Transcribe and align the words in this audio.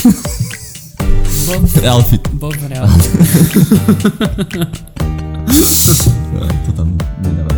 Bob, 0.00 1.76
Realfit. 1.76 2.28
Bob 2.32 2.54
Realfit. 2.56 3.20
To 6.40 6.72
tam 6.72 6.96
nedáva. 7.20 7.52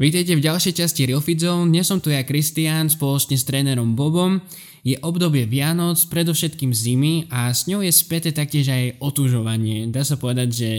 Vítejte 0.00 0.34
v 0.34 0.42
ďalšej 0.42 0.72
časti 0.72 1.04
Real 1.04 1.20
Fit 1.20 1.38
Zone. 1.38 1.68
Dnes 1.68 1.84
som 1.84 2.00
tu 2.00 2.08
ja 2.08 2.24
Kristián 2.24 2.88
spoločne 2.88 3.36
s 3.36 3.44
trénerom 3.44 3.92
Bobom. 3.92 4.40
Je 4.82 4.98
obdobie 4.98 5.46
Vianoc, 5.46 5.94
predovšetkým 6.10 6.74
zimy 6.74 7.30
a 7.30 7.54
s 7.54 7.70
ňou 7.70 7.86
je 7.86 7.94
späté 7.94 8.34
taktiež 8.34 8.66
aj 8.66 8.98
otúžovanie. 8.98 9.86
Dá 9.86 10.02
sa 10.02 10.18
povedať, 10.18 10.48
že 10.50 10.70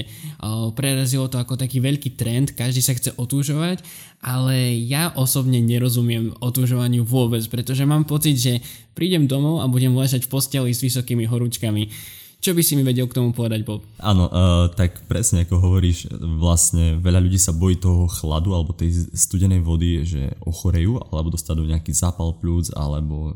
prerazilo 0.75 1.31
to 1.31 1.39
ako 1.39 1.55
taký 1.55 1.79
veľký 1.79 2.19
trend, 2.19 2.51
každý 2.51 2.83
sa 2.83 2.99
chce 2.99 3.15
otúžovať, 3.15 3.79
ale 4.19 4.75
ja 4.75 5.15
osobne 5.15 5.63
nerozumiem 5.63 6.35
otúžovaniu 6.43 7.07
vôbec, 7.07 7.47
pretože 7.47 7.87
mám 7.87 8.03
pocit, 8.03 8.35
že 8.35 8.59
prídem 8.91 9.23
domov 9.23 9.63
a 9.63 9.71
budem 9.71 9.95
ležať 9.95 10.27
v 10.27 10.31
posteli 10.35 10.75
s 10.75 10.83
vysokými 10.83 11.23
horúčkami. 11.23 11.87
Čo 12.43 12.51
by 12.51 12.59
si 12.59 12.75
mi 12.75 12.83
vedel 12.83 13.07
k 13.07 13.15
tomu 13.15 13.31
povedať, 13.31 13.63
Bob? 13.63 13.87
Áno, 14.03 14.27
uh, 14.27 14.67
tak 14.67 15.07
presne 15.07 15.47
ako 15.47 15.63
hovoríš, 15.63 16.11
vlastne 16.43 16.99
veľa 16.99 17.23
ľudí 17.23 17.39
sa 17.39 17.55
bojí 17.55 17.79
toho 17.79 18.11
chladu 18.11 18.51
alebo 18.51 18.75
tej 18.75 19.15
studenej 19.15 19.63
vody, 19.63 20.03
že 20.03 20.35
ochorejú 20.43 20.99
alebo 21.07 21.31
dostanú 21.31 21.63
nejaký 21.63 21.95
zápal 21.95 22.35
plúc 22.35 22.67
alebo 22.75 23.31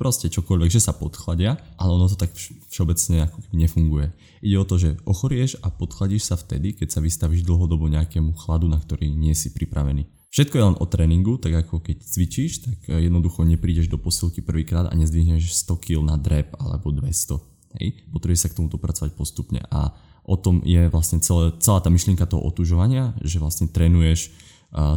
proste 0.00 0.32
čokoľvek, 0.32 0.72
že 0.72 0.80
sa 0.80 0.96
podchladia, 0.96 1.60
ale 1.76 1.92
ono 1.92 2.08
to 2.08 2.16
tak 2.16 2.32
všeobecne 2.72 3.28
ako 3.28 3.36
nefunguje. 3.52 4.16
Ide 4.40 4.56
o 4.56 4.64
to, 4.64 4.80
že 4.80 4.96
ochorieš 5.04 5.60
a 5.60 5.68
podchladíš 5.68 6.32
sa 6.32 6.40
vtedy, 6.40 6.72
keď 6.72 6.88
sa 6.88 7.04
vystavíš 7.04 7.44
dlhodobo 7.44 7.84
nejakému 7.92 8.32
chladu, 8.32 8.64
na 8.64 8.80
ktorý 8.80 9.12
nie 9.12 9.36
si 9.36 9.52
pripravený. 9.52 10.08
Všetko 10.32 10.54
je 10.56 10.64
len 10.72 10.76
o 10.80 10.88
tréningu, 10.88 11.36
tak 11.36 11.52
ako 11.52 11.84
keď 11.84 12.00
cvičíš, 12.00 12.64
tak 12.64 12.78
jednoducho 12.96 13.44
neprídeš 13.44 13.92
do 13.92 14.00
posilky 14.00 14.40
prvýkrát 14.40 14.88
a 14.88 14.96
nezdvihneš 14.96 15.52
100 15.68 15.84
kg 15.84 16.00
na 16.00 16.16
drep 16.16 16.56
alebo 16.56 16.88
200 16.96 17.57
Hej? 17.76 18.08
Potrebuje 18.08 18.40
sa 18.40 18.48
k 18.48 18.56
tomu 18.56 18.72
dopracovať 18.72 19.12
postupne 19.12 19.60
a 19.68 19.92
o 20.24 20.36
tom 20.40 20.64
je 20.64 20.88
vlastne 20.88 21.20
celé, 21.20 21.52
celá 21.60 21.84
tá 21.84 21.92
myšlienka 21.92 22.24
toho 22.24 22.40
otužovania, 22.44 23.12
že 23.20 23.36
vlastne 23.40 23.68
trénuješ 23.68 24.32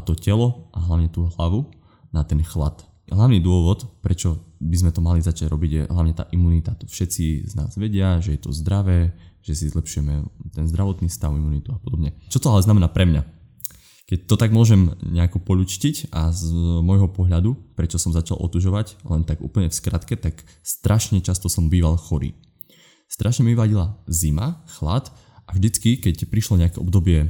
to 0.08 0.16
telo 0.20 0.72
a 0.76 0.84
hlavne 0.84 1.08
tú 1.08 1.28
hlavu 1.36 1.72
na 2.12 2.28
ten 2.28 2.44
chlad. 2.44 2.84
Hlavný 3.08 3.44
dôvod, 3.44 3.88
prečo 4.04 4.40
by 4.60 4.76
sme 4.76 4.92
to 4.92 5.04
mali 5.04 5.24
začať 5.24 5.48
robiť, 5.52 5.72
je 5.72 5.82
hlavne 5.88 6.16
tá 6.16 6.28
imunita. 6.32 6.76
To 6.80 6.88
všetci 6.88 7.48
z 7.48 7.54
nás 7.60 7.76
vedia, 7.76 8.20
že 8.24 8.36
je 8.36 8.42
to 8.44 8.56
zdravé, 8.56 9.16
že 9.44 9.56
si 9.56 9.72
zlepšujeme 9.72 10.28
ten 10.52 10.68
zdravotný 10.68 11.08
stav, 11.08 11.32
imunitu 11.36 11.72
a 11.76 11.80
podobne. 11.80 12.16
Čo 12.28 12.40
to 12.44 12.52
ale 12.52 12.64
znamená 12.64 12.92
pre 12.92 13.08
mňa? 13.08 13.24
Keď 14.12 14.28
to 14.28 14.36
tak 14.36 14.52
môžem 14.52 14.92
nejako 15.08 15.40
polučtiť 15.40 16.12
a 16.12 16.36
z 16.36 16.52
môjho 16.84 17.08
pohľadu, 17.08 17.56
prečo 17.80 17.96
som 17.96 18.12
začal 18.12 18.36
otužovať, 18.44 19.00
len 19.08 19.24
tak 19.24 19.40
úplne 19.40 19.72
v 19.72 19.80
skratke, 19.80 20.20
tak 20.20 20.44
strašne 20.68 21.24
často 21.24 21.48
som 21.48 21.72
býval 21.72 21.96
chorý. 21.96 22.36
Strašne 23.12 23.44
mi 23.44 23.60
vadila 23.60 24.00
zima, 24.08 24.64
chlad 24.80 25.12
a 25.44 25.52
vždycky, 25.52 26.00
keď 26.00 26.32
prišlo 26.32 26.56
nejaké 26.56 26.80
obdobie 26.80 27.28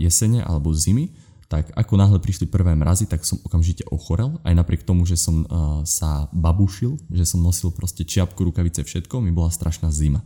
jesene 0.00 0.40
alebo 0.40 0.72
zimy, 0.72 1.12
tak 1.52 1.68
ako 1.76 2.00
náhle 2.00 2.16
prišli 2.20 2.48
prvé 2.48 2.72
mrazy, 2.72 3.08
tak 3.08 3.24
som 3.28 3.40
okamžite 3.44 3.84
ochorel, 3.92 4.40
aj 4.44 4.56
napriek 4.56 4.88
tomu, 4.88 5.04
že 5.04 5.20
som 5.20 5.44
sa 5.84 6.32
babušil, 6.32 6.96
že 7.12 7.28
som 7.28 7.44
nosil 7.44 7.72
proste 7.72 8.04
čiapku, 8.08 8.40
rukavice, 8.40 8.84
všetko, 8.84 9.20
mi 9.20 9.32
bola 9.32 9.52
strašná 9.52 9.92
zima. 9.92 10.24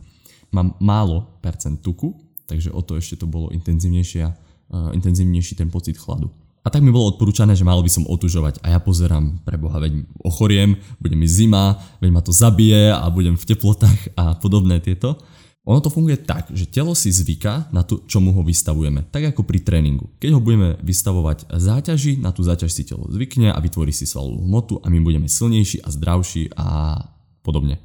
Mám 0.51 0.79
málo 0.83 1.39
percent 1.39 1.79
tuku, 1.79 2.15
takže 2.47 2.71
o 2.75 2.83
to 2.83 2.99
ešte 2.99 3.23
to 3.23 3.27
bolo 3.27 3.49
intenzívnejšie, 3.55 4.23
uh, 4.27 4.91
intenzívnejší 4.91 5.55
ten 5.55 5.71
pocit 5.71 5.95
chladu. 5.97 6.27
A 6.63 6.71
tak 6.71 6.79
mi 6.79 6.95
bolo 6.95 7.11
odporúčané, 7.11 7.59
že 7.59 7.67
mal 7.67 7.83
by 7.83 7.91
som 7.91 8.07
otužovať. 8.07 8.63
A 8.63 8.71
ja 8.71 8.79
pozerám, 8.79 9.43
pre 9.43 9.59
Boha, 9.59 9.83
veď 9.83 10.07
ochoriem, 10.23 10.79
bude 10.95 11.19
mi 11.19 11.27
zima, 11.27 11.75
veď 11.99 12.09
ma 12.15 12.21
to 12.23 12.31
zabije 12.31 12.95
a 12.95 13.03
budem 13.11 13.35
v 13.35 13.47
teplotách 13.51 14.15
a 14.15 14.39
podobné 14.39 14.79
tieto. 14.79 15.19
Ono 15.63 15.79
to 15.79 15.91
funguje 15.91 16.19
tak, 16.23 16.51
že 16.51 16.67
telo 16.67 16.91
si 16.91 17.07
zvyká 17.07 17.71
na 17.71 17.87
to, 17.87 18.03
čomu 18.07 18.35
ho 18.35 18.43
vystavujeme. 18.43 19.07
Tak 19.11 19.35
ako 19.35 19.47
pri 19.47 19.63
tréningu. 19.63 20.11
Keď 20.19 20.29
ho 20.35 20.43
budeme 20.43 20.75
vystavovať 20.83 21.51
záťaži, 21.51 22.19
na 22.19 22.35
tú 22.35 22.43
záťaž 22.43 22.71
si 22.71 22.83
telo 22.83 23.07
zvykne 23.07 23.51
a 23.51 23.59
vytvorí 23.63 23.95
si 23.95 24.03
svalovú 24.03 24.43
hmotu 24.43 24.79
a 24.83 24.91
my 24.91 24.99
budeme 25.03 25.27
silnejší 25.31 25.83
a 25.83 25.91
zdravší 25.91 26.51
a 26.55 26.99
podobne. 27.43 27.79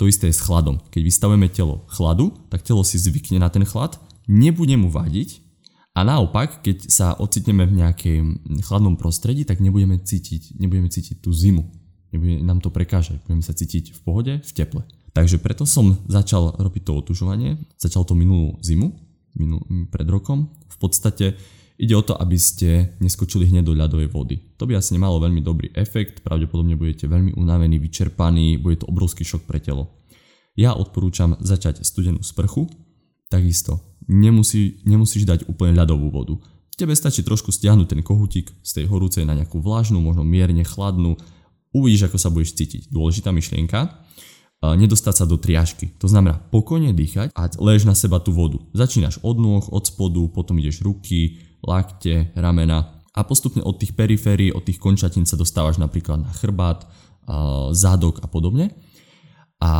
To 0.00 0.08
isté 0.08 0.28
je 0.28 0.36
s 0.36 0.44
chladom. 0.44 0.80
Keď 0.92 1.00
vystavujeme 1.00 1.48
telo 1.48 1.84
chladu, 1.92 2.32
tak 2.48 2.64
telo 2.64 2.84
si 2.84 2.96
zvykne 3.00 3.40
na 3.40 3.48
ten 3.48 3.64
chlad, 3.68 4.00
nebude 4.28 4.76
mu 4.76 4.88
vadiť 4.88 5.43
a 5.94 6.02
naopak, 6.02 6.58
keď 6.58 6.90
sa 6.90 7.14
ocitneme 7.14 7.70
v 7.70 7.78
nejakej 7.78 8.16
chladnom 8.66 8.98
prostredí, 8.98 9.46
tak 9.46 9.62
nebudeme 9.62 10.02
cítiť, 10.02 10.58
nebudeme 10.58 10.90
cítiť 10.90 11.22
tú 11.22 11.30
zimu. 11.30 11.62
Nebude 12.10 12.42
nám 12.42 12.58
to 12.58 12.74
prekážať, 12.74 13.22
budeme 13.22 13.46
sa 13.46 13.54
cítiť 13.54 13.94
v 13.94 14.00
pohode, 14.02 14.32
v 14.42 14.52
teple. 14.54 14.82
Takže 15.14 15.38
preto 15.38 15.62
som 15.62 15.94
začal 16.10 16.58
robiť 16.58 16.82
to 16.82 16.92
otužovanie. 16.98 17.62
Začal 17.78 18.02
to 18.02 18.18
minulú 18.18 18.58
zimu, 18.58 18.90
minul, 19.38 19.62
pred 19.86 20.06
rokom. 20.10 20.50
V 20.66 20.76
podstate 20.82 21.38
ide 21.78 21.94
o 21.94 22.02
to, 22.02 22.18
aby 22.18 22.34
ste 22.34 22.98
neskočili 22.98 23.46
hneď 23.46 23.62
do 23.62 23.78
ľadovej 23.78 24.10
vody. 24.10 24.42
To 24.58 24.66
by 24.66 24.74
asi 24.74 24.98
nemalo 24.98 25.22
veľmi 25.22 25.46
dobrý 25.46 25.70
efekt, 25.78 26.26
pravdepodobne 26.26 26.74
budete 26.74 27.06
veľmi 27.06 27.38
unavení, 27.38 27.78
vyčerpaní, 27.78 28.58
bude 28.58 28.82
to 28.82 28.90
obrovský 28.90 29.22
šok 29.22 29.46
pre 29.46 29.62
telo. 29.62 30.02
Ja 30.58 30.74
odporúčam 30.74 31.38
začať 31.38 31.86
studenú 31.86 32.22
sprchu, 32.26 32.66
takisto 33.30 33.93
nemusí, 34.08 34.80
nemusíš 34.84 35.24
dať 35.24 35.46
úplne 35.48 35.76
ľadovú 35.76 36.10
vodu. 36.10 36.34
Tebe 36.74 36.92
stačí 36.96 37.22
trošku 37.22 37.54
stiahnuť 37.54 37.86
ten 37.86 38.02
kohutík 38.02 38.50
z 38.62 38.70
tej 38.82 38.90
horúcej 38.90 39.22
na 39.22 39.38
nejakú 39.38 39.62
vlážnu, 39.62 40.02
možno 40.02 40.26
mierne 40.26 40.66
chladnú. 40.66 41.14
Uvidíš, 41.70 42.10
ako 42.10 42.18
sa 42.18 42.34
budeš 42.34 42.58
cítiť. 42.58 42.90
Dôležitá 42.90 43.30
myšlienka. 43.30 44.02
Nedostať 44.64 45.14
sa 45.22 45.24
do 45.28 45.36
triažky. 45.36 45.92
To 46.00 46.08
znamená 46.08 46.40
pokojne 46.50 46.96
dýchať 46.96 47.36
a 47.36 47.52
lež 47.60 47.84
na 47.84 47.92
seba 47.92 48.16
tú 48.18 48.32
vodu. 48.32 48.58
Začínaš 48.72 49.20
od 49.20 49.36
nôh, 49.36 49.60
od 49.68 49.84
spodu, 49.84 50.24
potom 50.32 50.56
ideš 50.56 50.80
ruky, 50.80 51.36
lakte, 51.60 52.32
ramena 52.32 53.04
a 53.12 53.20
postupne 53.28 53.60
od 53.60 53.76
tých 53.76 53.92
periférií, 53.92 54.50
od 54.50 54.64
tých 54.64 54.80
končatín 54.80 55.28
sa 55.28 55.36
dostávaš 55.36 55.76
napríklad 55.76 56.24
na 56.24 56.32
chrbát, 56.32 56.88
zádok 57.76 58.24
a 58.24 58.26
podobne 58.26 58.72
a 59.64 59.70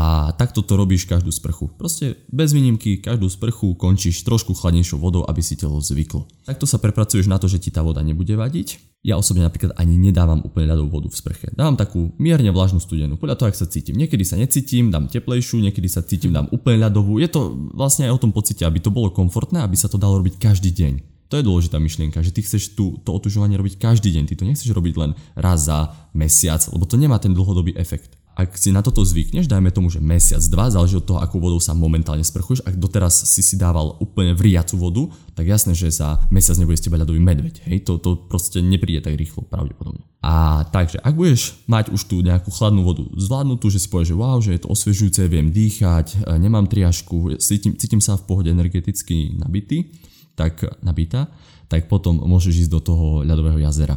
takto 0.40 0.64
to 0.64 0.80
robíš 0.80 1.04
každú 1.04 1.28
sprchu. 1.28 1.68
Proste 1.76 2.24
bez 2.32 2.56
výnimky, 2.56 3.04
každú 3.04 3.28
sprchu 3.28 3.76
končíš 3.76 4.24
trošku 4.24 4.56
chladnejšou 4.56 4.96
vodou, 4.96 5.28
aby 5.28 5.44
si 5.44 5.60
telo 5.60 5.76
zvyklo. 5.76 6.24
Takto 6.48 6.64
sa 6.64 6.80
prepracuješ 6.80 7.28
na 7.28 7.36
to, 7.36 7.52
že 7.52 7.60
ti 7.60 7.68
tá 7.68 7.84
voda 7.84 8.00
nebude 8.00 8.32
vadiť. 8.32 8.80
Ja 9.04 9.20
osobne 9.20 9.44
napríklad 9.44 9.76
ani 9.76 10.00
nedávam 10.00 10.40
úplne 10.40 10.72
ľadovú 10.72 10.88
vodu 10.88 11.12
v 11.12 11.20
sprche. 11.20 11.46
Dávam 11.52 11.76
takú 11.76 12.16
mierne 12.16 12.48
vlažnú 12.48 12.80
studenú, 12.80 13.20
podľa 13.20 13.36
toho, 13.36 13.48
ak 13.52 13.60
sa 13.60 13.68
cítim. 13.68 14.00
Niekedy 14.00 14.24
sa 14.24 14.40
necítim, 14.40 14.88
dám 14.88 15.12
teplejšiu, 15.12 15.60
niekedy 15.60 15.92
sa 15.92 16.00
cítim, 16.00 16.32
dám 16.32 16.48
úplne 16.48 16.80
ľadovú. 16.80 17.20
Je 17.20 17.28
to 17.28 17.52
vlastne 17.76 18.08
aj 18.08 18.16
o 18.16 18.22
tom 18.24 18.32
pocite, 18.32 18.64
aby 18.64 18.80
to 18.80 18.88
bolo 18.88 19.12
komfortné, 19.12 19.60
aby 19.60 19.76
sa 19.76 19.92
to 19.92 20.00
dalo 20.00 20.16
robiť 20.24 20.40
každý 20.40 20.72
deň. 20.72 21.28
To 21.28 21.36
je 21.36 21.44
dôležitá 21.44 21.76
myšlienka, 21.76 22.24
že 22.24 22.32
ty 22.32 22.40
chceš 22.40 22.72
tú, 22.72 22.96
to 23.04 23.12
otužovanie 23.12 23.60
robiť 23.60 23.76
každý 23.76 24.08
deň. 24.16 24.32
Ty 24.32 24.34
to 24.40 24.48
nechceš 24.48 24.72
robiť 24.72 24.94
len 24.96 25.12
raz 25.36 25.68
za 25.68 25.92
mesiac, 26.16 26.64
lebo 26.72 26.88
to 26.88 26.96
nemá 26.96 27.20
ten 27.20 27.36
dlhodobý 27.36 27.76
efekt 27.76 28.16
ak 28.34 28.58
si 28.58 28.74
na 28.74 28.82
toto 28.82 28.98
zvykneš, 29.06 29.46
dajme 29.46 29.70
tomu, 29.70 29.94
že 29.94 30.02
mesiac, 30.02 30.42
dva, 30.50 30.66
záleží 30.66 30.98
od 30.98 31.06
toho, 31.06 31.22
akú 31.22 31.38
vodou 31.38 31.62
sa 31.62 31.70
momentálne 31.70 32.26
sprchuješ. 32.26 32.66
Ak 32.66 32.74
doteraz 32.74 33.14
si 33.30 33.46
si 33.46 33.54
dával 33.54 33.94
úplne 34.02 34.34
vriacu 34.34 34.74
vodu, 34.74 35.06
tak 35.38 35.46
jasné, 35.46 35.78
že 35.78 35.94
za 35.94 36.18
mesiac 36.34 36.58
nebude 36.58 36.74
z 36.74 36.90
teba 36.90 36.98
ľadový 36.98 37.22
medveď. 37.22 37.62
Hej, 37.70 37.86
to, 37.86 38.02
to 38.02 38.18
proste 38.26 38.58
nepríde 38.58 39.06
tak 39.06 39.14
rýchlo, 39.14 39.46
pravdepodobne. 39.46 40.02
A 40.18 40.66
takže, 40.66 40.98
ak 40.98 41.14
budeš 41.14 41.62
mať 41.70 41.94
už 41.94 42.10
tú 42.10 42.26
nejakú 42.26 42.50
chladnú 42.50 42.82
vodu 42.82 43.06
zvládnutú, 43.14 43.70
že 43.70 43.78
si 43.78 43.86
povieš, 43.86 44.10
že 44.10 44.16
wow, 44.18 44.38
že 44.42 44.50
je 44.58 44.62
to 44.66 44.72
osviežujúce, 44.74 45.20
viem 45.30 45.54
dýchať, 45.54 46.26
e, 46.26 46.38
nemám 46.42 46.66
triažku, 46.66 47.38
cítim, 47.38 47.78
cítim 47.78 48.02
sa 48.02 48.18
v 48.18 48.26
pohode 48.26 48.50
energeticky 48.50 49.38
nabitý, 49.38 49.94
tak 50.34 50.58
nabitá, 50.82 51.30
tak 51.70 51.86
potom 51.86 52.18
môžeš 52.18 52.66
ísť 52.66 52.72
do 52.72 52.80
toho 52.82 53.06
ľadového 53.22 53.62
jazera. 53.62 53.94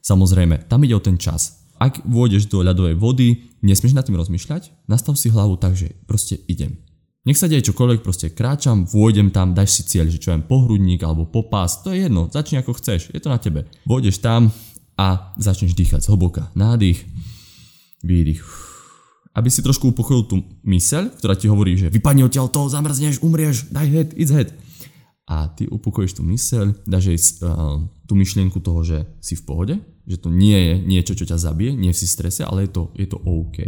Samozrejme, 0.00 0.70
tam 0.70 0.80
ide 0.86 0.96
o 0.96 1.02
ten 1.02 1.20
čas 1.20 1.59
ak 1.80 2.04
vôjdeš 2.04 2.52
do 2.52 2.60
ľadovej 2.60 3.00
vody, 3.00 3.48
nesmieš 3.64 3.96
nad 3.96 4.04
tým 4.04 4.20
rozmýšľať, 4.20 4.84
nastav 4.84 5.16
si 5.16 5.32
hlavu 5.32 5.56
tak, 5.56 5.80
že 5.80 5.96
proste 6.04 6.36
idem. 6.44 6.76
Nech 7.24 7.40
sa 7.40 7.48
deje 7.48 7.72
čokoľvek, 7.72 8.04
proste 8.04 8.32
kráčam, 8.32 8.84
vôjdem 8.84 9.32
tam, 9.32 9.56
dáš 9.56 9.80
si 9.80 9.82
cieľ, 9.88 10.12
že 10.12 10.20
čo 10.20 10.32
viem, 10.32 10.44
pohrudník 10.44 11.00
alebo 11.00 11.24
popás, 11.24 11.80
to 11.80 11.92
je 11.92 12.04
jedno, 12.04 12.28
začni 12.28 12.60
ako 12.60 12.76
chceš, 12.76 13.12
je 13.12 13.20
to 13.20 13.32
na 13.32 13.40
tebe. 13.40 13.64
Vôjdeš 13.88 14.20
tam 14.20 14.52
a 15.00 15.32
začneš 15.40 15.72
dýchať 15.72 16.04
zhlboka. 16.04 16.52
Nádych, 16.52 17.00
výdych. 18.04 18.44
Aby 19.36 19.48
si 19.48 19.64
trošku 19.64 19.92
upokojil 19.92 20.22
tú 20.28 20.36
myseľ, 20.64 21.16
ktorá 21.16 21.36
ti 21.36 21.48
hovorí, 21.48 21.76
že 21.76 21.92
vypadni 21.92 22.28
odtiaľ 22.28 22.52
toho, 22.52 22.68
zamrzneš, 22.68 23.24
umrieš, 23.24 23.68
daj 23.72 23.88
head, 23.88 24.08
it's 24.16 24.32
head. 24.32 24.52
a 25.30 25.46
ty 25.54 25.70
upokojíš 25.70 26.18
tú 26.18 26.26
myseľ, 26.26 26.74
dáš 26.90 27.14
jej 27.14 27.20
uh, 27.46 27.78
tú 28.10 28.18
myšlienku 28.18 28.58
toho, 28.58 28.82
že 28.82 29.06
si 29.22 29.38
v 29.38 29.46
pohode, 29.46 29.74
že 30.06 30.16
to 30.20 30.32
nie 30.32 30.56
je 30.56 30.74
niečo, 30.80 31.12
čo 31.14 31.28
ťa 31.28 31.38
zabije, 31.38 31.76
nie 31.76 31.92
si 31.92 32.08
strese, 32.08 32.42
ale 32.42 32.66
je 32.66 32.70
to, 32.72 32.82
je 32.96 33.06
to 33.06 33.18
OK. 33.20 33.58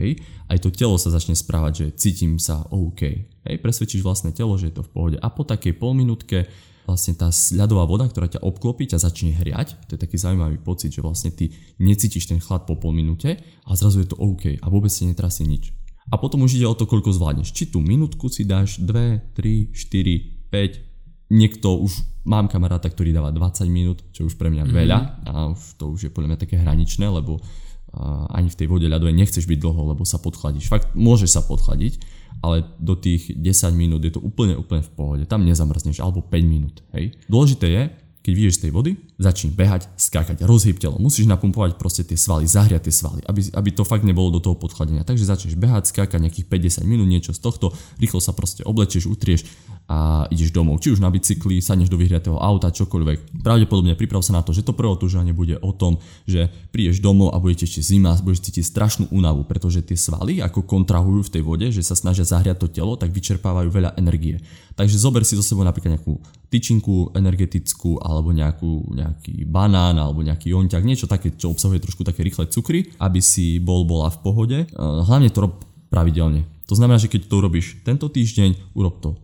Aj 0.49 0.59
to 0.59 0.73
telo 0.73 0.97
sa 0.97 1.13
začne 1.13 1.37
správať, 1.37 1.73
že 1.73 1.87
cítim 1.97 2.41
sa 2.41 2.65
OK. 2.73 3.03
Hej, 3.47 3.57
presvedčíš 3.61 4.03
vlastné 4.05 4.33
telo, 4.33 4.57
že 4.57 4.73
je 4.73 4.81
to 4.81 4.87
v 4.87 4.93
pohode. 4.93 5.17
A 5.21 5.29
po 5.31 5.45
takej 5.45 5.77
polminútke 5.77 6.49
vlastne 6.83 7.15
tá 7.15 7.31
ľadová 7.55 7.87
voda, 7.87 8.11
ktorá 8.11 8.27
ťa 8.27 8.43
obklopí, 8.43 8.91
ťa 8.91 8.99
začne 8.99 9.39
hriať. 9.39 9.79
To 9.87 9.95
je 9.95 10.03
taký 10.03 10.19
zaujímavý 10.19 10.59
pocit, 10.59 10.91
že 10.91 11.05
vlastne 11.05 11.31
ty 11.31 11.55
necítiš 11.79 12.27
ten 12.27 12.43
chlad 12.43 12.67
po 12.67 12.75
pol 12.75 12.91
minúte 12.91 13.39
a 13.39 13.71
zrazu 13.79 14.03
je 14.03 14.11
to 14.11 14.19
OK 14.19 14.59
a 14.59 14.67
vôbec 14.67 14.91
si 14.91 15.07
netrasie 15.07 15.47
nič. 15.47 15.71
A 16.11 16.19
potom 16.19 16.43
už 16.43 16.59
ide 16.59 16.67
o 16.67 16.75
to, 16.75 16.91
koľko 16.91 17.15
zvládneš. 17.15 17.55
Či 17.55 17.71
tú 17.71 17.79
minútku 17.79 18.27
si 18.27 18.43
dáš 18.43 18.83
2, 18.83 19.39
3, 19.39 19.71
4, 19.71 20.51
5, 20.51 20.92
niekto 21.33 21.81
už, 21.81 22.05
mám 22.29 22.53
kamaráta, 22.53 22.93
ktorý 22.93 23.17
dáva 23.17 23.33
20 23.33 23.65
minút, 23.73 24.05
čo 24.13 24.29
už 24.29 24.37
pre 24.37 24.53
mňa 24.53 24.69
mm-hmm. 24.69 24.81
veľa 24.85 24.99
a 25.25 25.33
už, 25.57 25.81
to 25.81 25.85
už 25.89 26.01
je 26.07 26.11
podľa 26.13 26.37
mňa 26.37 26.43
také 26.45 26.61
hraničné, 26.61 27.09
lebo 27.09 27.41
uh, 27.41 28.29
ani 28.37 28.53
v 28.53 28.59
tej 28.61 28.69
vode 28.69 28.85
ľadovej 28.85 29.17
nechceš 29.17 29.49
byť 29.49 29.59
dlho, 29.59 29.97
lebo 29.97 30.05
sa 30.05 30.21
podchladíš. 30.21 30.69
Fakt, 30.69 30.93
môžeš 30.93 31.33
sa 31.33 31.43
podchladiť, 31.43 31.99
ale 32.45 32.69
do 32.77 32.93
tých 32.95 33.33
10 33.33 33.73
minút 33.73 34.05
je 34.05 34.13
to 34.13 34.21
úplne, 34.21 34.55
úplne 34.61 34.85
v 34.85 34.93
pohode. 34.93 35.25
Tam 35.25 35.43
nezamrzneš, 35.43 36.05
alebo 36.05 36.21
5 36.21 36.45
minút. 36.45 36.85
Hej. 36.93 37.17
Dôležité 37.27 37.67
je, 37.73 37.83
keď 38.23 38.33
vyjdeš 38.37 38.57
z 38.61 38.63
tej 38.69 38.73
vody, 38.77 38.93
začni 39.23 39.55
behať, 39.55 39.89
skákať, 39.95 40.43
rozhyb 40.43 40.77
telo. 40.77 40.99
Musíš 40.99 41.31
napumpovať 41.31 41.79
proste 41.79 42.03
tie 42.03 42.19
svaly, 42.19 42.45
zahriať 42.51 42.91
tie 42.91 42.95
svaly, 42.95 43.21
aby, 43.25 43.41
aby 43.55 43.71
to 43.71 43.87
fakt 43.87 44.03
nebolo 44.03 44.35
do 44.35 44.43
toho 44.43 44.59
podchladenia. 44.59 45.07
Takže 45.07 45.25
začneš 45.25 45.55
behať, 45.55 45.95
skákať 45.95 46.19
nejakých 46.19 46.47
50 46.51 46.85
minút, 46.85 47.07
niečo 47.07 47.31
z 47.31 47.41
tohto, 47.41 47.71
rýchlo 48.03 48.19
sa 48.19 48.35
proste 48.35 48.67
oblečieš, 48.67 49.07
utrieš 49.07 49.47
a 49.91 50.25
ideš 50.31 50.55
domov. 50.55 50.79
Či 50.79 50.95
už 50.97 51.03
na 51.03 51.11
bicykli, 51.11 51.59
sadneš 51.59 51.91
do 51.91 51.99
vyhriatého 51.99 52.39
auta, 52.39 52.71
čokoľvek. 52.71 53.43
Pravdepodobne 53.43 53.99
priprav 53.99 54.23
sa 54.23 54.39
na 54.39 54.43
to, 54.47 54.55
že 54.55 54.63
to 54.63 54.73
prvé 54.73 54.89
otužovanie 54.89 55.35
bude 55.35 55.59
o 55.59 55.71
tom, 55.75 55.99
že 56.25 56.49
prídeš 56.71 57.03
domov 57.03 57.35
a 57.35 57.43
budete 57.43 57.67
ešte 57.67 57.83
zima, 57.83 58.15
budeš 58.23 58.47
cítiť 58.47 58.65
strašnú 58.65 59.05
únavu, 59.11 59.45
pretože 59.45 59.83
tie 59.83 59.99
svaly 59.99 60.39
ako 60.41 60.65
kontrahujú 60.65 61.29
v 61.29 61.33
tej 61.35 61.43
vode, 61.43 61.67
že 61.75 61.83
sa 61.83 61.99
snažia 61.99 62.25
zahriať 62.25 62.63
to 62.63 62.69
telo, 62.71 62.95
tak 62.97 63.11
vyčerpávajú 63.13 63.69
veľa 63.69 63.99
energie. 63.99 64.41
Takže 64.73 64.97
zober 64.97 65.27
si 65.27 65.37
zo 65.37 65.45
sebou 65.45 65.67
napríklad 65.67 66.01
nejakú 66.01 66.17
tyčinku 66.49 67.13
energetickú 67.13 68.01
alebo 68.01 68.33
nejakú, 68.33 68.93
nejaký 69.13 69.45
banán 69.45 70.01
alebo 70.01 70.25
nejaký 70.25 70.57
jonťak, 70.57 70.83
niečo 70.83 71.05
také, 71.05 71.37
čo 71.37 71.53
obsahuje 71.53 71.85
trošku 71.85 72.01
také 72.03 72.25
rýchle 72.25 72.49
cukry, 72.49 72.89
aby 72.97 73.21
si 73.21 73.61
bol 73.61 73.85
bola 73.85 74.09
v 74.09 74.19
pohode. 74.25 74.59
Hlavne 74.81 75.29
to 75.29 75.45
rob 75.45 75.61
pravidelne. 75.93 76.49
To 76.67 76.75
znamená, 76.75 76.97
že 76.97 77.13
keď 77.13 77.29
to 77.29 77.45
urobíš 77.45 77.85
tento 77.85 78.09
týždeň, 78.09 78.73
urob 78.73 79.05
to 79.05 79.21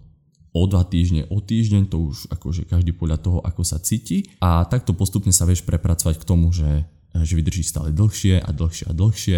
o 0.53 0.63
dva 0.69 0.85
týždne, 0.85 1.25
o 1.33 1.41
týždeň, 1.41 1.89
to 1.89 1.97
už 2.13 2.29
akože 2.29 2.69
každý 2.69 2.93
podľa 2.93 3.19
toho, 3.25 3.39
ako 3.41 3.63
sa 3.65 3.81
cíti 3.81 4.29
a 4.45 4.69
takto 4.69 4.93
postupne 4.93 5.33
sa 5.33 5.49
vieš 5.49 5.65
prepracovať 5.65 6.21
k 6.21 6.29
tomu, 6.29 6.53
že, 6.53 6.85
že 7.17 7.33
vydrží 7.33 7.65
stále 7.65 7.95
dlhšie 7.95 8.45
a 8.45 8.49
dlhšie 8.53 8.85
a 8.89 8.93
dlhšie 8.93 9.37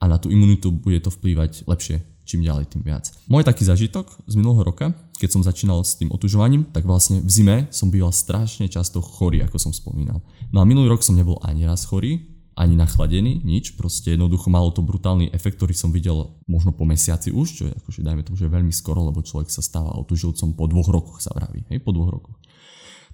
a 0.00 0.04
na 0.08 0.16
tú 0.16 0.32
imunitu 0.32 0.72
bude 0.72 1.04
to 1.04 1.12
vplývať 1.12 1.68
lepšie 1.68 2.00
čím 2.30 2.46
ďalej, 2.46 2.70
tým 2.70 2.86
viac. 2.86 3.10
Môj 3.26 3.42
taký 3.42 3.66
zažitok 3.66 4.14
z 4.30 4.38
minulého 4.38 4.62
roka, 4.62 4.94
keď 5.18 5.28
som 5.34 5.42
začínal 5.42 5.82
s 5.82 5.98
tým 5.98 6.14
otužovaním, 6.14 6.70
tak 6.70 6.86
vlastne 6.86 7.18
v 7.18 7.30
zime 7.30 7.56
som 7.74 7.90
býval 7.90 8.14
strašne 8.14 8.70
často 8.70 9.02
chorý, 9.02 9.42
ako 9.42 9.58
som 9.58 9.74
spomínal. 9.74 10.22
No 10.54 10.62
a 10.62 10.64
minulý 10.64 10.86
rok 10.94 11.02
som 11.02 11.18
nebol 11.18 11.42
ani 11.42 11.66
raz 11.66 11.82
chorý, 11.82 12.30
ani 12.60 12.76
nachladený, 12.76 13.40
nič, 13.40 13.74
proste 13.74 14.12
jednoducho 14.12 14.52
malo 14.52 14.68
to 14.70 14.84
brutálny 14.84 15.32
efekt, 15.32 15.56
ktorý 15.56 15.72
som 15.72 15.90
videl 15.90 16.36
možno 16.44 16.76
po 16.76 16.84
mesiaci 16.84 17.32
už, 17.32 17.46
čo 17.48 17.62
je 17.66 17.72
akože 17.72 18.04
dajme 18.04 18.20
tomu, 18.20 18.36
že 18.36 18.52
veľmi 18.52 18.74
skoro, 18.74 19.00
lebo 19.06 19.24
človek 19.24 19.48
sa 19.48 19.64
stáva 19.64 19.96
otužilcom 19.96 20.54
po 20.54 20.64
dvoch 20.68 20.92
rokoch 20.92 21.18
sa 21.24 21.32
vraví, 21.32 21.64
hej, 21.72 21.80
po 21.80 21.96
dvoch 21.96 22.12
rokoch. 22.12 22.36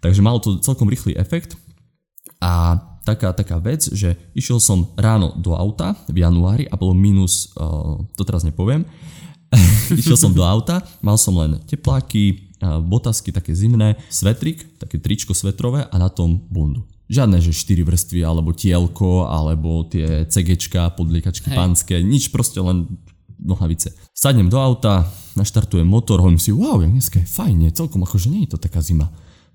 Takže 0.02 0.20
malo 0.20 0.42
to 0.42 0.58
celkom 0.60 0.90
rýchly 0.90 1.14
efekt 1.14 1.54
a 2.42 2.78
taká, 3.06 3.30
taká 3.30 3.62
vec, 3.62 3.86
že 3.94 4.18
išiel 4.34 4.58
som 4.58 4.90
ráno 4.98 5.30
do 5.38 5.54
auta 5.54 5.94
v 6.10 6.26
januári 6.26 6.66
a 6.66 6.74
bolo 6.74 6.90
minus, 6.90 7.54
uh, 7.54 8.02
to 8.18 8.26
teraz 8.26 8.42
nepoviem, 8.42 8.82
išiel 10.02 10.18
som 10.18 10.34
do 10.34 10.42
auta, 10.42 10.82
mal 10.98 11.14
som 11.14 11.38
len 11.38 11.62
tepláky, 11.70 12.50
uh, 12.58 12.82
botasky 12.82 13.30
také 13.30 13.54
zimné, 13.54 13.94
svetrik, 14.10 14.82
také 14.82 14.98
tričko 14.98 15.30
svetrové 15.30 15.86
a 15.86 15.94
na 15.94 16.10
tom 16.10 16.42
bundu. 16.50 16.82
Žiadne, 17.06 17.38
že 17.38 17.54
4 17.54 17.86
vrstvy, 17.86 18.26
alebo 18.26 18.50
tielko, 18.50 19.30
alebo 19.30 19.86
tie 19.86 20.26
cegečka, 20.26 20.90
podliekačky 20.98 21.54
Hej. 21.54 21.56
pánske, 21.56 21.94
nič, 22.02 22.34
proste 22.34 22.58
len 22.58 22.90
nohavice. 23.38 23.94
Sadnem 24.10 24.50
do 24.50 24.58
auta, 24.58 25.06
naštartujem 25.38 25.86
motor, 25.86 26.18
hovorím 26.18 26.42
si, 26.42 26.50
wow, 26.50 26.82
dneska 26.82 27.22
je 27.22 27.30
fajne, 27.30 27.70
celkom 27.70 28.02
akože 28.02 28.26
nie 28.26 28.50
je 28.50 28.58
to 28.58 28.58
taká 28.58 28.82
zima 28.82 29.06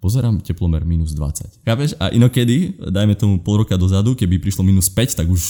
pozerám 0.01 0.41
teplomer 0.41 0.81
minus 0.81 1.13
20. 1.13 1.61
Chápeš? 1.61 1.93
A 2.01 2.09
inokedy, 2.09 2.73
dajme 2.81 3.13
tomu 3.13 3.37
pol 3.37 3.61
roka 3.61 3.77
dozadu, 3.77 4.17
keby 4.17 4.41
prišlo 4.41 4.65
minus 4.65 4.89
5, 4.89 5.21
tak 5.21 5.27
už... 5.29 5.41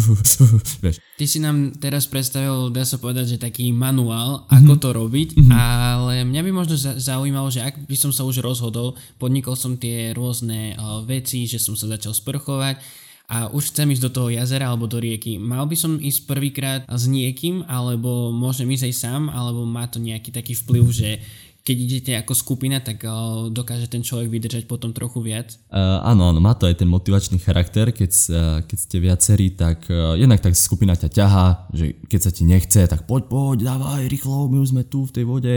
Vieš. 0.82 0.96
Ty 1.20 1.24
si 1.28 1.38
nám 1.38 1.76
teraz 1.76 2.08
predstavil, 2.08 2.72
dá 2.72 2.88
sa 2.88 2.96
povedať, 2.96 3.36
že 3.36 3.44
taký 3.44 3.68
manuál, 3.76 4.48
ako 4.48 4.72
mm-hmm. 4.74 4.82
to 4.82 4.88
robiť, 4.88 5.28
mm-hmm. 5.36 5.52
ale 5.52 6.14
mňa 6.24 6.40
by 6.40 6.50
možno 6.50 6.74
zaujímalo, 6.80 7.52
že 7.52 7.60
ak 7.60 7.84
by 7.84 7.96
som 8.00 8.08
sa 8.08 8.24
už 8.24 8.40
rozhodol, 8.40 8.96
podnikol 9.20 9.52
som 9.52 9.76
tie 9.76 10.16
rôzne 10.16 10.74
uh, 10.80 11.04
veci, 11.04 11.44
že 11.44 11.60
som 11.60 11.76
sa 11.76 11.84
začal 11.84 12.16
sprchovať, 12.16 13.04
a 13.24 13.48
už 13.48 13.72
chcem 13.72 13.88
ísť 13.88 14.04
do 14.04 14.10
toho 14.12 14.28
jazera 14.28 14.68
alebo 14.68 14.84
do 14.84 15.00
rieky. 15.00 15.40
Mal 15.40 15.64
by 15.64 15.72
som 15.72 15.96
ísť 15.96 16.28
prvýkrát 16.28 16.80
s 16.84 17.08
niekým, 17.08 17.64
alebo 17.64 18.28
môžem 18.28 18.68
ísť 18.68 18.84
aj 18.92 18.94
sám, 19.00 19.22
alebo 19.32 19.64
má 19.64 19.88
to 19.88 19.96
nejaký 19.96 20.28
taký 20.28 20.52
vplyv, 20.52 20.84
že 20.92 21.24
keď 21.64 21.76
idete 21.80 22.12
ako 22.20 22.36
skupina, 22.36 22.76
tak 22.84 23.08
uh, 23.08 23.48
dokáže 23.48 23.88
ten 23.88 24.04
človek 24.04 24.28
vydržať 24.28 24.68
potom 24.68 24.92
trochu 24.92 25.24
viac? 25.24 25.56
Uh, 25.72 25.96
áno, 26.04 26.28
áno, 26.28 26.36
má 26.36 26.52
to 26.52 26.68
aj 26.68 26.76
ten 26.76 26.84
motivačný 26.84 27.40
charakter, 27.40 27.88
keď, 27.88 28.12
uh, 28.28 28.36
keď 28.68 28.78
ste 28.84 28.96
viacerí, 29.00 29.48
tak 29.56 29.88
uh, 29.88 30.12
jednak 30.12 30.44
tak 30.44 30.52
skupina 30.60 30.92
ťa 30.92 31.08
ťahá, 31.08 31.72
že 31.72 31.96
keď 32.04 32.20
sa 32.20 32.30
ti 32.36 32.44
nechce, 32.44 32.84
tak 32.84 33.08
poď, 33.08 33.32
poď, 33.32 33.58
dávaj, 33.64 34.04
rýchlo, 34.12 34.52
my 34.52 34.60
už 34.60 34.76
sme 34.76 34.84
tu 34.84 35.08
v 35.08 35.14
tej 35.16 35.24
vode. 35.24 35.54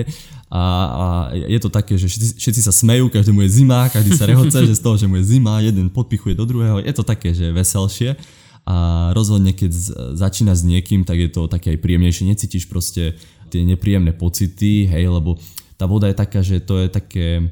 A, 0.47 0.63
a 0.63 1.05
je 1.35 1.59
to 1.59 1.67
také, 1.67 1.99
že 1.99 2.07
všetci, 2.07 2.39
všetci 2.39 2.61
sa 2.63 2.71
smejú, 2.71 3.11
každému 3.11 3.43
je 3.43 3.49
zima, 3.51 3.91
každý 3.91 4.15
sa 4.15 4.31
rehoce, 4.31 4.63
že 4.63 4.79
z 4.79 4.81
toho, 4.87 4.95
že 4.95 5.11
mu 5.11 5.19
je 5.19 5.27
zima, 5.27 5.59
jeden 5.59 5.91
podpichuje 5.91 6.39
do 6.39 6.47
druhého, 6.47 6.87
je 6.87 6.93
to 6.95 7.03
také, 7.03 7.35
že 7.35 7.51
veselšie. 7.51 8.15
A 8.63 9.11
rozhodne 9.11 9.51
keď 9.51 9.75
začína 10.15 10.55
s 10.55 10.63
niekým, 10.63 11.03
tak 11.03 11.19
je 11.19 11.31
to 11.31 11.51
také 11.51 11.75
aj 11.75 11.83
príjemnejšie, 11.83 12.31
necítiš 12.31 12.67
proste 12.71 13.19
tie 13.51 13.63
nepríjemné 13.63 14.15
pocity, 14.15 14.87
hej, 14.87 15.07
lebo 15.07 15.39
tá 15.77 15.85
voda 15.85 16.09
je 16.09 16.17
taká, 16.17 16.41
že 16.41 16.59
to 16.65 16.81
je 16.81 16.89
také, 16.89 17.45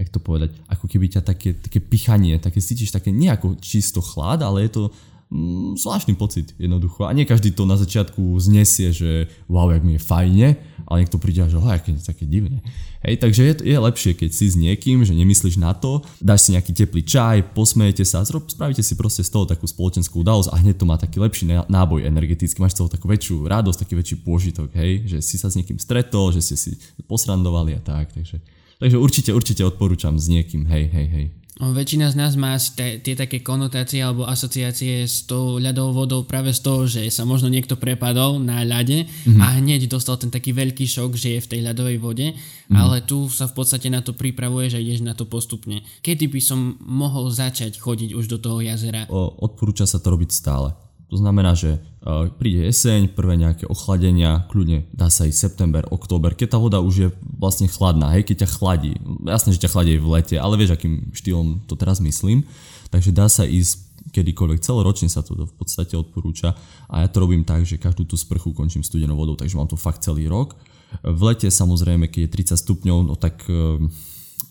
jak 0.00 0.08
to 0.08 0.18
povedať, 0.18 0.56
ako 0.72 0.88
keby 0.88 1.06
ťa 1.12 1.22
také, 1.22 1.54
také 1.60 1.84
pichanie, 1.84 2.40
také 2.40 2.64
cítiš 2.64 2.90
také 2.90 3.12
nejako 3.12 3.60
čisto 3.60 4.00
chlad, 4.00 4.40
ale 4.40 4.66
je 4.66 4.70
to 4.72 4.82
mm, 5.30 5.76
zvláštny 5.76 6.14
pocit 6.16 6.52
jednoducho. 6.58 7.04
A 7.04 7.12
nie 7.12 7.28
každý 7.28 7.52
to 7.52 7.68
na 7.68 7.76
začiatku 7.76 8.36
znesie, 8.40 8.92
že 8.92 9.28
wow, 9.48 9.68
jak 9.72 9.84
mi 9.84 9.96
je 9.96 10.02
fajne, 10.02 10.48
ale 10.88 11.04
niekto 11.04 11.20
príde 11.20 11.44
a 11.44 11.48
že 11.48 11.60
oh, 11.60 11.68
aké 11.68 11.92
také 12.00 12.24
divné. 12.24 12.64
Hej, 12.98 13.22
takže 13.22 13.42
je, 13.44 13.54
je 13.62 13.78
lepšie, 13.78 14.10
keď 14.18 14.30
si 14.34 14.50
s 14.50 14.58
niekým, 14.58 15.06
že 15.06 15.14
nemyslíš 15.14 15.62
na 15.62 15.70
to, 15.70 16.02
dáš 16.18 16.48
si 16.48 16.56
nejaký 16.56 16.74
teplý 16.74 17.06
čaj, 17.06 17.54
posmejete 17.54 18.02
sa, 18.02 18.26
spravíte 18.26 18.82
si 18.82 18.98
proste 18.98 19.22
z 19.22 19.30
toho 19.30 19.46
takú 19.46 19.70
spoločenskú 19.70 20.26
udalosť 20.26 20.50
a 20.50 20.58
hneď 20.58 20.82
to 20.82 20.88
má 20.88 20.98
taký 20.98 21.22
lepší 21.22 21.46
náboj 21.70 22.02
energetický, 22.02 22.58
máš 22.58 22.74
z 22.74 22.82
toho 22.82 22.90
takú 22.90 23.06
väčšiu 23.06 23.46
radosť, 23.46 23.86
taký 23.86 23.94
väčší 23.94 24.16
pôžitok, 24.26 24.74
hej, 24.74 25.06
že 25.06 25.18
si 25.22 25.38
sa 25.38 25.46
s 25.46 25.54
niekým 25.54 25.78
stretol, 25.78 26.34
že 26.34 26.42
ste 26.42 26.56
si 26.58 26.70
posrandovali 27.06 27.78
a 27.78 27.80
tak, 27.84 28.10
takže, 28.18 28.42
takže 28.82 28.96
určite, 28.98 29.30
určite 29.30 29.62
odporúčam 29.62 30.18
s 30.18 30.26
niekým, 30.26 30.66
hej, 30.66 30.90
hej, 30.90 31.06
hej. 31.06 31.26
Väčšina 31.58 32.06
z 32.06 32.14
nás 32.14 32.38
má 32.38 32.54
tie, 32.54 33.02
tie 33.02 33.18
také 33.18 33.42
konotácie 33.42 33.98
alebo 33.98 34.22
asociácie 34.30 35.02
s 35.10 35.26
tou 35.26 35.58
ľadovou 35.58 36.06
vodou 36.06 36.20
práve 36.22 36.54
z 36.54 36.62
toho, 36.62 36.86
že 36.86 37.02
sa 37.10 37.26
možno 37.26 37.50
niekto 37.50 37.74
prepadol 37.74 38.38
na 38.38 38.62
ľade 38.62 39.10
mm-hmm. 39.10 39.42
a 39.42 39.58
hneď 39.58 39.90
dostal 39.90 40.14
ten 40.14 40.30
taký 40.30 40.54
veľký 40.54 40.86
šok, 40.86 41.18
že 41.18 41.34
je 41.34 41.40
v 41.42 41.50
tej 41.50 41.60
ľadovej 41.66 41.98
vode, 41.98 42.26
mm-hmm. 42.30 42.78
ale 42.78 43.02
tu 43.02 43.26
sa 43.26 43.50
v 43.50 43.58
podstate 43.58 43.90
na 43.90 44.06
to 44.06 44.14
pripravuje, 44.14 44.70
že 44.70 44.78
ideš 44.78 45.02
na 45.02 45.18
to 45.18 45.26
postupne. 45.26 45.82
Kedy 45.98 46.30
by 46.30 46.38
som 46.38 46.78
mohol 46.78 47.26
začať 47.34 47.74
chodiť 47.82 48.14
už 48.14 48.30
do 48.30 48.38
toho 48.38 48.62
jazera? 48.62 49.10
O, 49.10 49.34
odporúča 49.42 49.82
sa 49.82 49.98
to 49.98 50.14
robiť 50.14 50.30
stále. 50.30 50.87
To 51.08 51.16
znamená, 51.16 51.56
že 51.56 51.80
uh, 51.80 52.28
príde 52.36 52.68
jeseň, 52.68 53.16
prvé 53.16 53.40
nejaké 53.40 53.64
ochladenia, 53.64 54.44
kľudne 54.52 54.84
dá 54.92 55.08
sa 55.08 55.24
ísť 55.24 55.40
september, 55.40 55.88
október, 55.88 56.36
keď 56.36 56.56
tá 56.56 56.58
voda 56.60 56.84
už 56.84 56.94
je 57.00 57.08
vlastne 57.24 57.64
chladná, 57.64 58.12
hej, 58.12 58.28
keď 58.28 58.44
ťa 58.44 58.52
chladí. 58.60 58.92
Jasné, 59.24 59.56
že 59.56 59.64
ťa 59.64 59.72
chladí 59.72 59.96
v 59.96 60.08
lete, 60.12 60.36
ale 60.36 60.60
vieš, 60.60 60.76
akým 60.76 61.08
štýlom 61.16 61.64
to 61.64 61.80
teraz 61.80 62.04
myslím. 62.04 62.44
Takže 62.92 63.16
dá 63.16 63.24
sa 63.32 63.48
ísť 63.48 63.88
kedykoľvek, 64.12 64.60
celoročne 64.60 65.08
sa 65.08 65.24
to 65.24 65.36
v 65.36 65.54
podstate 65.56 65.96
odporúča 65.96 66.56
a 66.88 67.04
ja 67.04 67.08
to 67.08 67.24
robím 67.24 67.44
tak, 67.44 67.64
že 67.64 67.76
každú 67.80 68.08
tú 68.08 68.16
sprchu 68.16 68.56
končím 68.56 68.80
studenou 68.80 69.16
vodou, 69.16 69.36
takže 69.36 69.56
mám 69.56 69.68
to 69.68 69.76
fakt 69.76 70.00
celý 70.00 70.28
rok. 70.28 70.56
V 71.04 71.20
lete 71.28 71.48
samozrejme, 71.52 72.08
keď 72.08 72.20
je 72.24 72.56
30 72.56 72.64
stupňov, 72.64 72.98
no 73.04 73.14
tak 73.20 73.44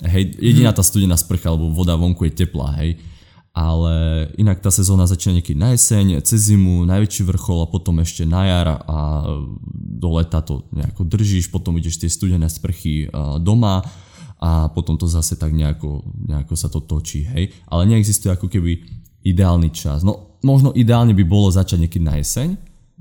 hej, 0.06 0.24
jediná 0.38 0.70
tá 0.70 0.86
studená 0.86 1.18
sprcha, 1.18 1.50
alebo 1.50 1.74
voda 1.74 1.98
vonku 1.98 2.30
je 2.30 2.46
teplá, 2.46 2.78
hej 2.82 3.02
ale 3.58 4.28
inak 4.38 4.62
tá 4.62 4.70
sezóna 4.70 5.10
začína 5.10 5.42
niekedy 5.42 5.58
na 5.58 5.74
jeseň, 5.74 6.22
cez 6.22 6.54
zimu, 6.54 6.86
najväčší 6.86 7.26
vrchol 7.26 7.66
a 7.66 7.72
potom 7.74 7.98
ešte 8.06 8.22
na 8.22 8.46
jar 8.46 8.86
a 8.86 9.26
do 9.74 10.10
leta 10.14 10.46
to 10.46 10.70
nejako 10.70 11.10
držíš, 11.10 11.50
potom 11.50 11.74
ideš 11.74 11.98
tie 11.98 12.06
studené 12.06 12.46
sprchy 12.54 13.10
doma 13.42 13.82
a 14.38 14.70
potom 14.70 14.94
to 14.94 15.10
zase 15.10 15.42
tak 15.42 15.58
nejako, 15.58 16.06
nejako 16.30 16.54
sa 16.54 16.70
to 16.70 16.86
točí, 16.86 17.26
hej. 17.26 17.50
Ale 17.66 17.90
neexistuje 17.90 18.30
ako 18.30 18.46
keby 18.46 18.86
ideálny 19.26 19.74
čas. 19.74 20.06
No 20.06 20.38
možno 20.46 20.70
ideálne 20.78 21.18
by 21.18 21.26
bolo 21.26 21.50
začať 21.50 21.82
niekedy 21.82 22.06
na 22.06 22.22
jeseň, 22.22 22.54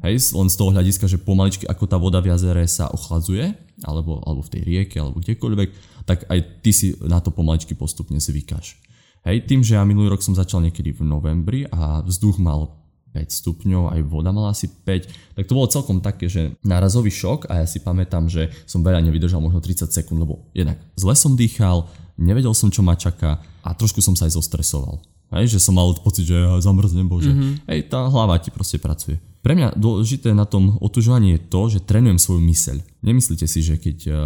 hej, 0.08 0.14
len 0.32 0.48
z 0.48 0.56
toho 0.56 0.72
hľadiska, 0.72 1.04
že 1.04 1.20
pomaličky 1.20 1.68
ako 1.68 1.84
tá 1.84 2.00
voda 2.00 2.25
v 2.25 2.32
jazere 2.32 2.64
sa 2.64 2.88
ochladzuje, 2.88 3.52
alebo, 3.84 4.25
alebo 4.25 4.40
v 4.40 4.52
tej 4.56 4.62
rieke, 4.64 4.96
alebo 4.96 5.20
kdekoľvek, 5.20 5.68
tak 6.08 6.25
aj 6.32 6.64
ty 6.64 6.72
si 6.72 6.96
na 7.04 7.20
to 7.20 7.28
pomaličky 7.28 7.76
postupne 7.76 8.16
zvykáš. 8.16 8.80
Hej, 9.26 9.50
tým, 9.50 9.59
že 9.66 9.75
ja 9.75 9.83
minulý 9.83 10.14
rok 10.14 10.23
som 10.23 10.38
začal 10.38 10.62
niekedy 10.62 10.95
v 10.95 11.02
novembri 11.02 11.66
a 11.66 11.99
vzduch 12.06 12.38
mal 12.38 12.78
5 13.11 13.26
stupňov, 13.26 13.90
aj 13.90 14.00
voda 14.06 14.30
mala 14.30 14.54
asi 14.54 14.71
5, 14.71 15.35
tak 15.35 15.45
to 15.50 15.56
bolo 15.56 15.66
celkom 15.66 15.99
také, 15.99 16.30
že 16.30 16.54
nárazový 16.62 17.11
šok 17.11 17.50
a 17.50 17.64
ja 17.64 17.66
si 17.66 17.83
pamätám, 17.83 18.30
že 18.30 18.54
som 18.71 18.87
veľa 18.87 19.02
nevydržal 19.02 19.42
možno 19.42 19.59
30 19.59 19.90
sekúnd, 19.90 20.23
lebo 20.23 20.47
jednak 20.54 20.78
zle 20.95 21.18
som 21.18 21.35
dýchal, 21.35 21.90
nevedel 22.14 22.54
som, 22.54 22.71
čo 22.71 22.87
ma 22.87 22.95
čaká 22.95 23.42
a 23.66 23.75
trošku 23.75 23.99
som 23.99 24.14
sa 24.14 24.30
aj 24.30 24.38
zostresoval. 24.38 25.02
Hej, 25.35 25.59
že 25.59 25.64
som 25.64 25.75
mal 25.75 25.90
pocit, 25.99 26.23
že 26.23 26.38
ja 26.38 26.54
zamrznem, 26.62 27.11
bože. 27.11 27.35
Mm-hmm. 27.35 27.66
Hej, 27.66 27.90
tá 27.90 28.06
hlava 28.06 28.38
ti 28.38 28.54
proste 28.54 28.78
pracuje. 28.78 29.18
Pre 29.42 29.59
mňa 29.59 29.75
dôležité 29.75 30.30
na 30.30 30.47
tom 30.47 30.78
otužovaní 30.78 31.35
je 31.35 31.40
to, 31.50 31.61
že 31.66 31.83
trénujem 31.83 32.23
svoju 32.23 32.38
myseľ. 32.47 32.78
Nemyslíte 33.02 33.50
si, 33.50 33.59
že 33.59 33.75
keď 33.75 33.99
uh, 34.06 34.16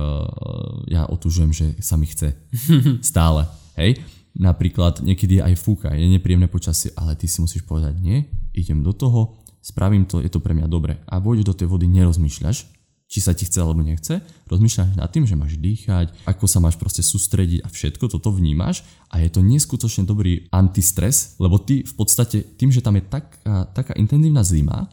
ja 0.92 1.08
otužujem, 1.08 1.56
že 1.56 1.72
sa 1.80 1.96
mi 1.96 2.04
chce 2.04 2.36
stále. 3.00 3.48
Hej, 3.80 3.96
napríklad 4.40 5.04
niekedy 5.04 5.44
aj 5.44 5.60
fúka, 5.60 5.92
je 5.92 6.08
nepríjemné 6.08 6.48
počasie, 6.48 6.96
ale 6.96 7.12
ty 7.12 7.28
si 7.28 7.44
musíš 7.44 7.68
povedať 7.68 8.00
nie, 8.00 8.24
idem 8.56 8.80
do 8.80 8.96
toho, 8.96 9.36
spravím 9.60 10.08
to, 10.08 10.24
je 10.24 10.32
to 10.32 10.40
pre 10.40 10.56
mňa 10.56 10.66
dobre. 10.66 10.96
A 11.04 11.20
vôjdeš 11.20 11.52
do 11.52 11.54
tej 11.54 11.68
vody, 11.68 11.84
nerozmýšľaš, 11.92 12.64
či 13.10 13.18
sa 13.18 13.34
ti 13.34 13.44
chce 13.44 13.58
alebo 13.60 13.82
nechce, 13.82 14.22
rozmýšľaš 14.46 14.96
nad 14.96 15.10
tým, 15.10 15.26
že 15.26 15.34
máš 15.34 15.58
dýchať, 15.58 16.14
ako 16.24 16.46
sa 16.46 16.62
máš 16.62 16.78
proste 16.78 17.02
sústrediť 17.02 17.66
a 17.66 17.68
všetko 17.68 18.06
toto 18.06 18.30
vnímaš 18.30 18.86
a 19.10 19.18
je 19.18 19.28
to 19.28 19.42
neskutočne 19.42 20.06
dobrý 20.06 20.46
antistres, 20.54 21.34
lebo 21.42 21.58
ty 21.58 21.82
v 21.82 21.94
podstate 21.98 22.56
tým, 22.56 22.70
že 22.70 22.80
tam 22.80 22.96
je 22.96 23.04
taká, 23.04 23.66
taká 23.74 23.92
intenzívna 23.98 24.46
zima, 24.46 24.86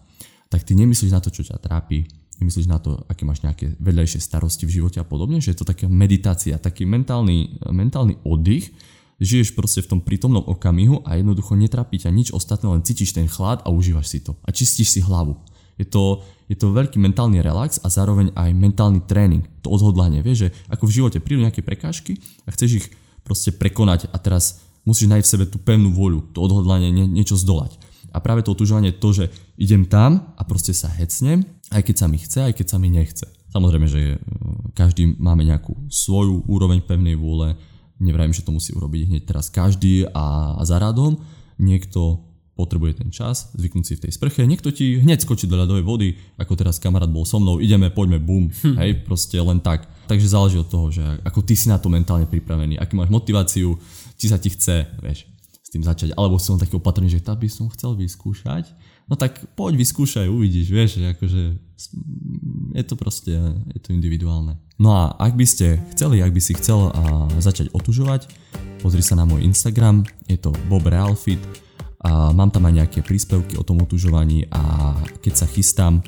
tak 0.49 0.65
ty 0.65 0.73
nemyslíš 0.73 1.13
na 1.13 1.21
to, 1.21 1.29
čo 1.29 1.45
ťa 1.45 1.61
trápi, 1.61 2.09
nemyslíš 2.41 2.65
na 2.65 2.81
to, 2.81 3.05
aké 3.05 3.21
máš 3.21 3.45
nejaké 3.45 3.77
vedľajšie 3.77 4.17
starosti 4.17 4.65
v 4.65 4.81
živote 4.81 4.97
a 4.97 5.05
podobne, 5.05 5.37
že 5.37 5.53
je 5.53 5.61
to 5.61 5.69
taká 5.69 5.85
meditácia, 5.85 6.57
taký 6.57 6.89
mentálny, 6.89 7.61
mentálny 7.69 8.17
oddych, 8.25 8.73
žiješ 9.17 9.57
proste 9.57 9.81
v 9.81 9.89
tom 9.97 9.99
prítomnom 10.01 10.45
okamihu 10.45 11.01
a 11.05 11.17
jednoducho 11.17 11.57
netrapí 11.57 11.97
ťa 11.97 12.13
nič 12.13 12.29
ostatné, 12.33 12.69
len 12.69 12.85
cítiš 12.85 13.17
ten 13.17 13.25
chlad 13.25 13.65
a 13.65 13.73
užívaš 13.73 14.07
si 14.13 14.19
to 14.21 14.37
a 14.45 14.49
čistíš 14.53 14.93
si 14.93 15.01
hlavu. 15.01 15.37
Je 15.77 15.85
to, 15.85 16.25
je 16.49 16.57
to 16.57 16.73
veľký 16.73 16.97
mentálny 16.97 17.41
relax 17.41 17.77
a 17.81 17.89
zároveň 17.89 18.33
aj 18.33 18.49
mentálny 18.53 19.05
tréning, 19.05 19.45
to 19.61 19.69
odhodlanie, 19.69 20.25
vieš, 20.25 20.49
že 20.49 20.49
ako 20.73 20.89
v 20.89 20.95
živote 21.01 21.17
prídu 21.21 21.45
nejaké 21.45 21.61
prekážky 21.61 22.17
a 22.45 22.53
chceš 22.53 22.81
ich 22.81 22.87
proste 23.21 23.53
prekonať 23.53 24.09
a 24.09 24.17
teraz 24.17 24.65
musíš 24.87 25.11
nájsť 25.11 25.25
v 25.25 25.33
sebe 25.37 25.45
tú 25.45 25.57
pevnú 25.61 25.93
voľu, 25.93 26.33
to 26.33 26.41
odhodlanie 26.41 26.89
nie, 26.89 27.05
niečo 27.05 27.37
zdolať. 27.37 27.77
A 28.15 28.23
práve 28.23 28.41
to 28.41 28.55
otužovanie 28.55 28.95
je 28.95 29.01
to, 29.03 29.09
že 29.13 29.25
idem 29.59 29.85
tam 29.85 30.33
a 30.39 30.41
proste 30.47 30.73
sa 30.73 30.89
hecnem, 30.89 31.45
aj 31.69 31.83
keď 31.85 31.95
sa 31.99 32.07
mi 32.07 32.17
chce, 32.17 32.39
aj 32.49 32.53
keď 32.55 32.65
sa 32.65 32.77
mi 32.81 32.89
nechce. 32.89 33.27
Samozrejme, 33.53 33.85
že 33.85 34.17
každý 34.73 35.13
máme 35.19 35.43
nejakú 35.45 35.75
svoju 35.91 36.47
úroveň 36.47 36.81
pevnej 36.81 37.19
vôle, 37.19 37.59
Nevrajím, 37.97 38.33
že 38.33 38.45
to 38.45 38.53
musí 38.53 38.73
urobiť 38.77 39.09
hneď 39.09 39.23
teraz 39.25 39.49
každý 39.49 40.05
a, 40.13 40.57
a 40.57 40.61
za 40.65 40.77
radom. 40.77 41.17
Niekto 41.57 42.27
potrebuje 42.57 43.05
ten 43.05 43.09
čas, 43.13 43.53
zvyknúť 43.53 43.85
si 43.85 43.93
v 43.93 44.03
tej 44.09 44.11
sprche, 44.17 44.41
niekto 44.49 44.73
ti 44.73 44.97
hneď 44.97 45.21
skočí 45.21 45.45
do 45.45 45.61
ľadovej 45.61 45.85
vody, 45.85 46.09
ako 46.41 46.57
teraz 46.57 46.81
kamarát 46.81 47.05
bol 47.05 47.21
so 47.21 47.37
mnou, 47.37 47.61
ideme, 47.61 47.93
poďme, 47.93 48.17
bum, 48.17 48.49
hm. 48.49 48.75
hej, 48.81 48.91
proste 49.05 49.37
len 49.37 49.61
tak. 49.61 49.85
Takže 50.09 50.33
záleží 50.33 50.57
od 50.57 50.65
toho, 50.65 50.89
že 50.89 51.05
ako 51.21 51.45
ty 51.45 51.53
si 51.53 51.69
na 51.69 51.77
to 51.77 51.93
mentálne 51.93 52.25
pripravený, 52.25 52.81
aký 52.81 52.97
máš 52.97 53.13
motiváciu, 53.13 53.77
či 54.17 54.25
sa 54.25 54.41
ti 54.41 54.49
chce, 54.49 54.89
vieš, 55.05 55.29
s 55.61 55.69
tým 55.69 55.85
začať, 55.85 56.17
alebo 56.17 56.41
som 56.41 56.57
taký 56.57 56.81
opatrný, 56.81 57.13
že 57.13 57.21
tak 57.21 57.37
by 57.37 57.45
som 57.45 57.69
chcel 57.69 57.93
vyskúšať, 57.93 58.73
no 59.07 59.15
tak 59.15 59.39
poď 59.55 59.79
vyskúšaj, 59.79 60.27
uvidíš, 60.27 60.67
vieš, 60.71 60.91
akože 61.01 61.57
je 62.75 62.83
to 62.83 62.95
proste, 62.99 63.33
je 63.73 63.79
to 63.79 63.93
individuálne. 63.93 64.59
No 64.77 64.93
a 64.93 65.15
ak 65.17 65.33
by 65.33 65.45
ste 65.45 65.81
chceli, 65.93 66.21
ak 66.21 66.33
by 66.33 66.41
si 66.41 66.53
chcel 66.57 66.89
a, 66.89 66.91
začať 67.41 67.73
otužovať, 67.73 68.29
pozri 68.81 69.01
sa 69.01 69.17
na 69.17 69.25
môj 69.25 69.45
Instagram, 69.45 70.05
je 70.29 70.37
to 70.37 70.53
Bob 70.69 70.85
Realfit 70.85 71.41
a 72.03 72.29
mám 72.33 72.53
tam 72.53 72.69
aj 72.69 72.85
nejaké 72.85 72.99
príspevky 73.01 73.57
o 73.57 73.65
tom 73.65 73.81
otužovaní 73.81 74.45
a 74.53 74.93
keď 75.21 75.33
sa 75.33 75.47
chystám, 75.49 76.01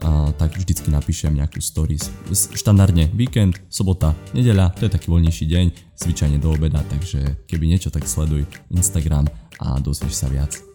a, 0.00 0.32
tak 0.36 0.56
vždycky 0.56 0.88
napíšem 0.88 1.36
nejakú 1.36 1.60
stories. 1.60 2.08
Štandardne 2.56 3.12
víkend, 3.12 3.60
sobota, 3.68 4.16
nedeľa, 4.32 4.72
to 4.76 4.88
je 4.88 4.94
taký 4.94 5.12
voľnejší 5.12 5.44
deň, 5.44 5.66
zvyčajne 6.00 6.40
do 6.40 6.52
obeda, 6.52 6.80
takže 6.88 7.44
keby 7.44 7.68
niečo, 7.68 7.92
tak 7.92 8.08
sleduj 8.08 8.48
Instagram 8.72 9.28
a 9.60 9.80
dozvieš 9.80 10.16
sa 10.16 10.28
viac. 10.32 10.73